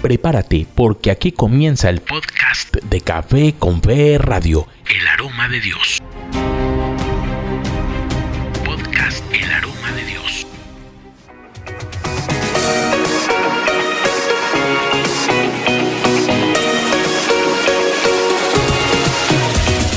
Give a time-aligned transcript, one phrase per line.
[0.00, 6.00] Prepárate porque aquí comienza el podcast de Café con Fe Radio, El Aroma de Dios.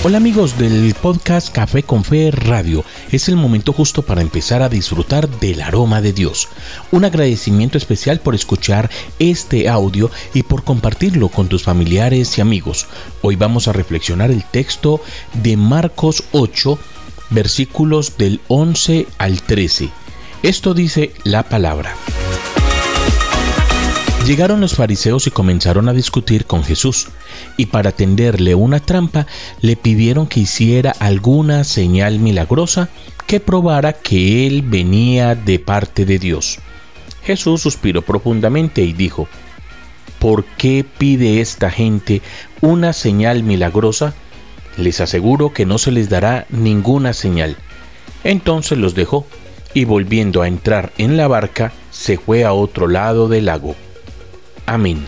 [0.05, 2.83] Hola amigos del podcast Café con Fe Radio.
[3.13, 6.49] Es el momento justo para empezar a disfrutar del aroma de Dios.
[6.91, 12.85] Un agradecimiento especial por escuchar este audio y por compartirlo con tus familiares y amigos.
[13.21, 14.99] Hoy vamos a reflexionar el texto
[15.41, 16.77] de Marcos 8,
[17.29, 19.89] versículos del 11 al 13.
[20.43, 21.95] Esto dice la palabra.
[24.25, 27.09] Llegaron los fariseos y comenzaron a discutir con Jesús,
[27.57, 29.27] y para tenderle una trampa
[29.59, 32.87] le pidieron que hiciera alguna señal milagrosa
[33.27, 36.59] que probara que él venía de parte de Dios.
[37.23, 39.27] Jesús suspiró profundamente y dijo,
[40.19, 42.21] ¿Por qué pide esta gente
[42.61, 44.13] una señal milagrosa?
[44.77, 47.57] Les aseguro que no se les dará ninguna señal.
[48.23, 49.27] Entonces los dejó,
[49.73, 53.75] y volviendo a entrar en la barca, se fue a otro lado del lago.
[54.65, 55.05] Amén.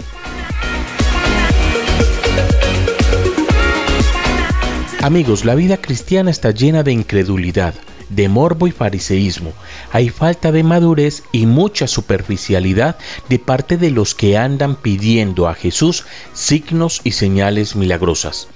[5.01, 7.75] Amigos, la vida cristiana está llena de incredulidad,
[8.09, 9.53] de morbo y fariseísmo.
[9.91, 12.97] Hay falta de madurez y mucha superficialidad
[13.29, 18.47] de parte de los que andan pidiendo a Jesús signos y señales milagrosas.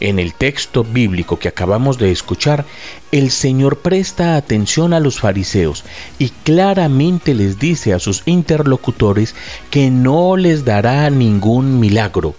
[0.00, 2.64] En el texto bíblico que acabamos de escuchar,
[3.12, 5.84] el Señor presta atención a los fariseos
[6.18, 9.34] y claramente les dice a sus interlocutores
[9.70, 12.34] que no les dará ningún milagro.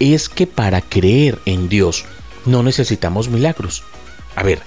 [0.00, 2.06] Es que para creer en Dios
[2.44, 3.84] no necesitamos milagros.
[4.34, 4.60] A ver,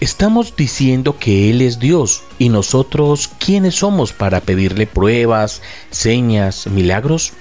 [0.00, 7.32] estamos diciendo que Él es Dios y nosotros, ¿quiénes somos para pedirle pruebas, señas, milagros?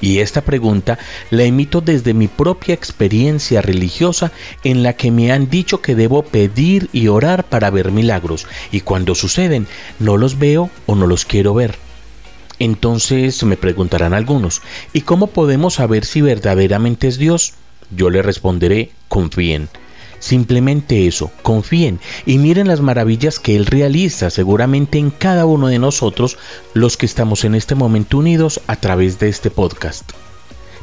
[0.00, 0.98] Y esta pregunta
[1.30, 4.32] la emito desde mi propia experiencia religiosa
[4.64, 8.80] en la que me han dicho que debo pedir y orar para ver milagros y
[8.80, 9.66] cuando suceden
[9.98, 11.76] no los veo o no los quiero ver.
[12.58, 14.62] Entonces me preguntarán algunos,
[14.92, 17.54] ¿y cómo podemos saber si verdaderamente es Dios?
[17.90, 19.68] Yo le responderé, confíen.
[20.18, 25.78] Simplemente eso, confíen y miren las maravillas que Él realiza seguramente en cada uno de
[25.78, 26.38] nosotros
[26.74, 30.12] los que estamos en este momento unidos a través de este podcast.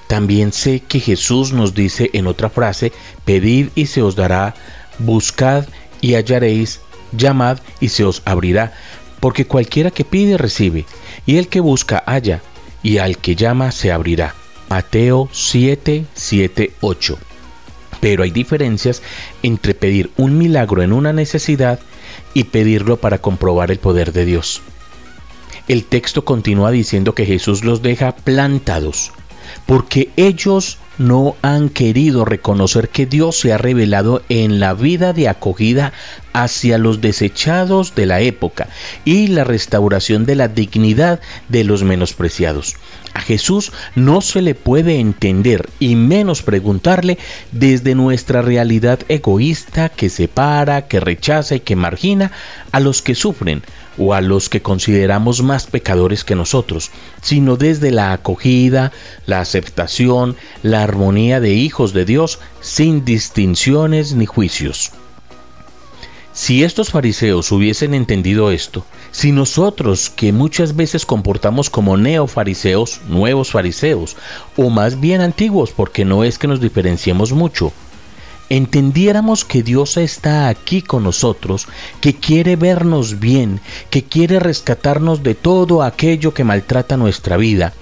[0.08, 2.92] También sé que Jesús nos dice en otra frase,
[3.26, 4.54] pedid y se os dará,
[5.00, 5.66] buscad
[6.02, 8.74] y hallaréis, llamad y se os abrirá,
[9.20, 10.86] porque cualquiera que pide recibe,
[11.26, 12.42] y el que busca halla,
[12.84, 14.36] y al que llama se abrirá.
[14.70, 17.18] Mateo 7, 7, 8
[18.04, 19.02] pero hay diferencias
[19.44, 21.80] entre pedir un milagro en una necesidad
[22.34, 24.62] y pedirlo para comprobar el poder de Dios.
[25.70, 29.14] El texto continúa diciendo que Jesús los deja plantados,
[29.66, 35.28] porque ellos no han querido reconocer que Dios se ha revelado en la vida de
[35.28, 35.94] acogida
[36.34, 38.68] hacia los desechados de la época
[39.06, 42.76] y la restauración de la dignidad de los menospreciados.
[43.14, 47.20] A Jesús no se le puede entender y menos preguntarle
[47.52, 52.32] desde nuestra realidad egoísta que separa, que rechaza y que margina
[52.72, 53.62] a los que sufren
[53.98, 58.92] o a los que consideramos más pecadores que nosotros, sino desde la acogida,
[59.26, 64.92] la aceptación, la armonía de hijos de Dios sin distinciones ni juicios.
[66.34, 73.52] Si estos fariseos hubiesen entendido esto, si nosotros que muchas veces comportamos como neofariseos, nuevos
[73.52, 74.18] fariseos,
[74.58, 77.72] o más bien antiguos porque no es que nos diferenciemos mucho,
[78.56, 81.68] entendiéramos que Dios está aquí con nosotros,
[82.02, 83.60] que quiere vernos bien,
[83.90, 87.74] que quiere rescatarnos de todo aquello que maltrata nuestra vida,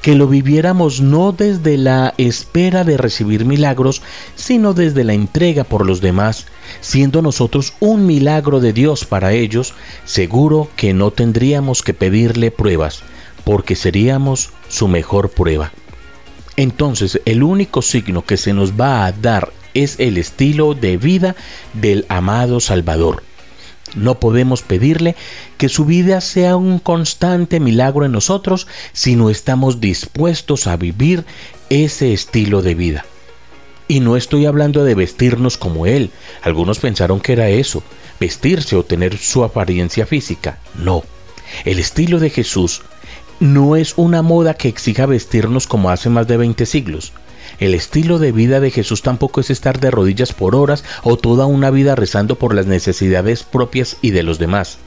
[0.00, 4.00] que lo viviéramos no desde la espera de recibir milagros,
[4.34, 6.46] sino desde la entrega por los demás,
[6.80, 9.74] siendo nosotros un milagro de Dios para ellos,
[10.06, 13.02] seguro que no tendríamos que pedirle pruebas,
[13.44, 15.70] porque seríamos su mejor prueba.
[16.56, 21.36] Entonces el único signo que se nos va a dar es el estilo de vida
[21.74, 23.22] del amado Salvador
[23.94, 25.14] no podemos pedirle
[25.56, 31.24] que su vida sea un constante milagro en nosotros si no estamos dispuestos a vivir
[31.70, 33.04] ese estilo de vida.
[33.86, 36.10] Y no estoy hablando de vestirnos como Él.
[36.42, 37.82] Algunos pensaron que era eso,
[38.18, 40.58] vestirse o tener su apariencia física.
[40.74, 41.04] No.
[41.64, 42.82] El estilo de Jesús
[43.40, 47.12] no es una moda que exija vestirnos como hace más de 20 siglos.
[47.58, 51.46] El estilo de vida de Jesús tampoco es estar de rodillas por horas o toda
[51.46, 54.78] una vida rezando por las necesidades propias y de los demás.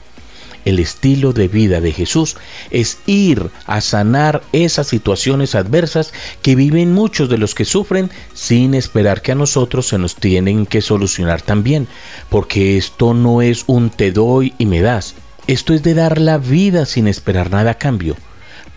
[0.64, 2.36] el estilo de vida de Jesús
[2.70, 6.12] es ir a sanar esas situaciones adversas
[6.42, 10.66] que viven muchos de los que sufren sin esperar que a nosotros se nos tienen
[10.66, 11.88] que solucionar también,
[12.28, 15.14] porque esto no es un te doy y me das,
[15.46, 18.16] esto es de dar la vida sin esperar nada a cambio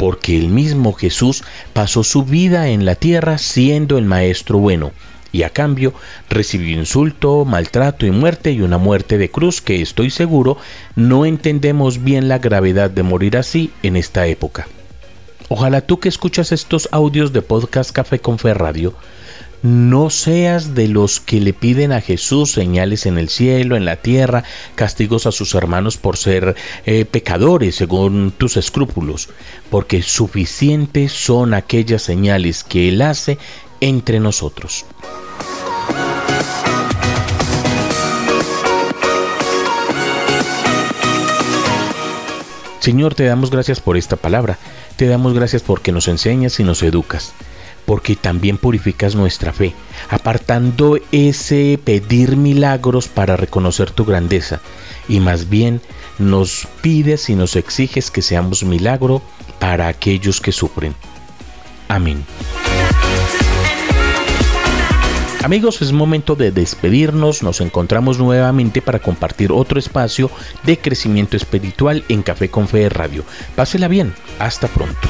[0.02, 1.44] porque el mismo Jesús
[1.74, 4.94] pasó su vida en la tierra siendo el Maestro bueno,
[5.32, 5.94] y a cambio
[6.28, 10.58] recibió insulto, maltrato y muerte y una muerte de cruz que estoy seguro
[10.96, 14.68] no entendemos bien la gravedad de morir así en esta época.
[15.50, 18.96] Ojalá tú que escuchas estos audios de podcast Café con Fe Radio
[19.64, 23.98] no seas de los que le piden a Jesús señales en el cielo, en la
[23.98, 24.44] tierra,
[24.76, 26.56] castigos a sus hermanos por ser
[26.86, 29.30] eh, pecadores según tus escrúpulos,
[29.70, 33.38] porque suficientes son aquellas señales que Él hace
[33.80, 34.86] entre nosotros.
[42.80, 44.58] Señor, te damos gracias por esta palabra,
[44.96, 47.36] te damos gracias porque nos enseñas y nos educas
[47.92, 49.74] porque también purificas nuestra fe,
[50.10, 54.62] apartando ese pedir milagros para reconocer tu grandeza,
[55.10, 55.82] y más bien
[56.18, 59.22] nos pides y nos exiges que seamos milagro
[59.60, 60.96] para aquellos que sufren.
[61.90, 62.24] Amén.
[65.44, 67.44] Amigos, es momento de despedirnos.
[67.44, 70.32] Nos encontramos nuevamente para compartir otro espacio
[70.64, 73.26] de crecimiento espiritual en Café con Fe Radio.
[73.54, 74.14] Pásela bien.
[74.40, 75.10] Hasta pronto.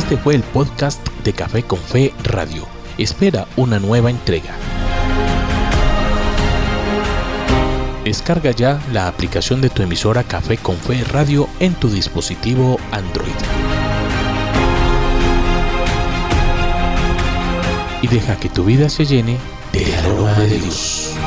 [0.00, 2.66] Este fue el podcast de Café con Fe Radio.
[2.96, 4.56] Espera una nueva entrega.
[8.02, 13.28] Descarga ya la aplicación de tu emisora Café con Fe Radio en tu dispositivo Android.
[18.00, 19.36] Y deja que tu vida se llene
[19.74, 21.19] del aroma de Dios.